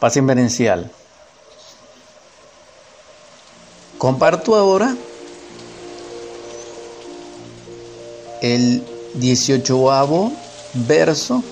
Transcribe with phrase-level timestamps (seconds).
[0.00, 0.90] Paz inverencial.
[3.98, 4.96] Comparto ahora
[8.40, 8.84] el
[9.14, 9.90] 18
[10.74, 11.42] verso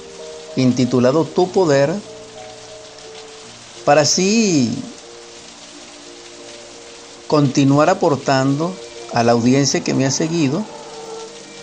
[0.54, 1.92] intitulado Tu poder
[3.84, 4.70] para así
[7.26, 8.72] continuar aportando
[9.12, 10.64] a la audiencia que me ha seguido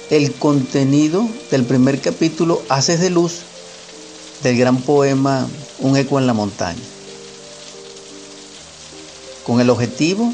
[0.09, 3.43] el contenido del primer capítulo Haces de Luz
[4.43, 5.47] del gran poema
[5.79, 6.81] Un eco en la montaña,
[9.45, 10.31] con el objetivo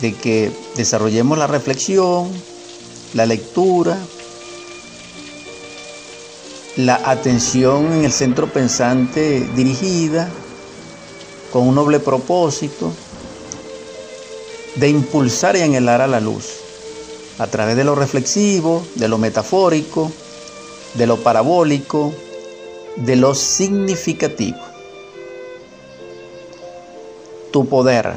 [0.00, 2.30] de que desarrollemos la reflexión,
[3.14, 3.96] la lectura,
[6.76, 10.28] la atención en el centro pensante dirigida
[11.52, 12.92] con un noble propósito
[14.76, 16.46] de impulsar y anhelar a la luz
[17.38, 20.10] a través de lo reflexivo, de lo metafórico,
[20.94, 22.12] de lo parabólico,
[22.96, 24.58] de lo significativo.
[27.52, 28.14] Tu poder.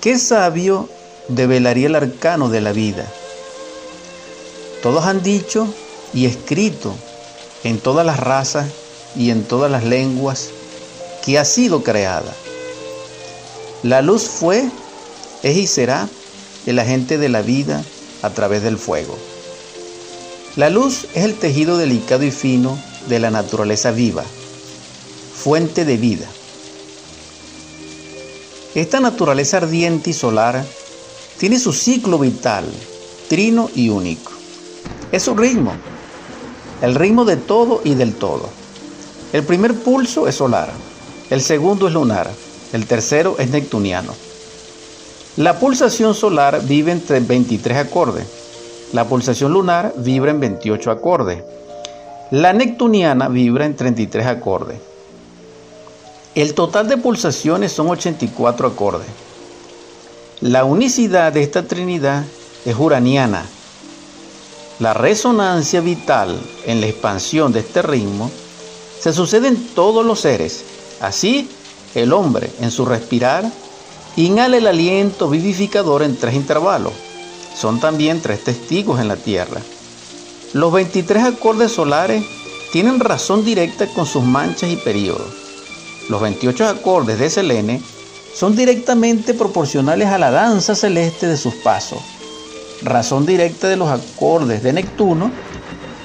[0.00, 0.88] ¿Qué sabio
[1.28, 3.06] develaría el arcano de la vida?
[4.82, 5.72] Todos han dicho
[6.12, 6.94] y escrito
[7.62, 8.66] en todas las razas
[9.14, 10.48] y en todas las lenguas
[11.24, 12.34] que ha sido creada.
[13.82, 14.68] La luz fue,
[15.42, 16.08] es y será
[16.66, 17.82] el agente de la vida
[18.22, 19.16] a través del fuego.
[20.54, 24.22] La luz es el tejido delicado y fino de la naturaleza viva,
[25.34, 26.26] fuente de vida.
[28.74, 30.62] Esta naturaleza ardiente y solar
[31.38, 32.66] tiene su ciclo vital,
[33.30, 34.30] trino y único.
[35.10, 35.72] Es su ritmo,
[36.82, 38.50] el ritmo de todo y del todo.
[39.32, 40.70] El primer pulso es solar,
[41.30, 42.30] el segundo es lunar,
[42.74, 44.14] el tercero es neptuniano.
[45.38, 48.41] La pulsación solar vive entre 23 acordes
[48.92, 51.42] la pulsación lunar vibra en 28 acordes.
[52.30, 54.78] La neptuniana vibra en 33 acordes.
[56.34, 59.08] El total de pulsaciones son 84 acordes.
[60.40, 62.24] La unicidad de esta trinidad
[62.64, 63.44] es uraniana.
[64.78, 68.30] La resonancia vital en la expansión de este ritmo
[69.00, 70.64] se sucede en todos los seres.
[71.00, 71.48] Así,
[71.94, 73.44] el hombre en su respirar
[74.16, 76.92] inhala el aliento vivificador en tres intervalos
[77.54, 79.60] son también tres testigos en la Tierra.
[80.52, 82.24] Los 23 acordes solares
[82.72, 85.32] tienen razón directa con sus manchas y periodos.
[86.08, 87.82] Los 28 acordes de Selene
[88.34, 92.00] son directamente proporcionales a la danza celeste de sus pasos.
[92.82, 95.30] Razón directa de los acordes de Neptuno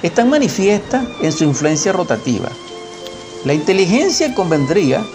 [0.04, 2.50] están manifiestas en su influencia rotativa.
[3.46, 5.06] La inteligencia convendría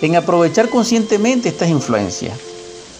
[0.00, 2.38] en aprovechar conscientemente estas influencias.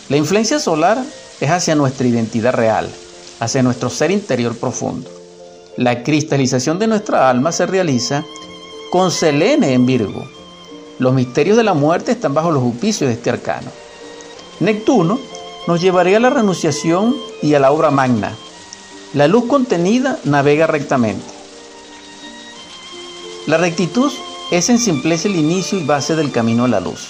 [0.08, 1.02] La influencia solar
[1.40, 2.88] es hacia nuestra identidad real,
[3.40, 5.10] hacia nuestro ser interior profundo.
[5.76, 8.24] La cristalización de nuestra alma se realiza
[8.90, 10.28] con Selene en Virgo.
[10.98, 13.70] Los misterios de la muerte están bajo los auspicios de este arcano.
[14.60, 15.18] Neptuno
[15.66, 18.36] nos llevaría a la renunciación y a la obra magna.
[19.14, 21.24] La luz contenida navega rectamente.
[23.46, 24.12] La rectitud
[24.50, 27.08] es en simpleza el inicio y base del camino a la luz.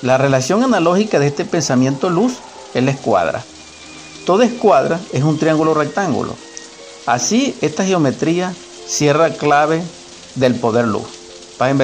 [0.00, 2.38] La relación analógica de este pensamiento luz
[2.72, 3.44] es la escuadra.
[4.28, 6.36] Toda escuadra es un triángulo rectángulo.
[7.06, 8.54] Así, esta geometría
[8.86, 9.82] cierra clave
[10.34, 11.06] del poder luz.
[11.56, 11.78] Paz en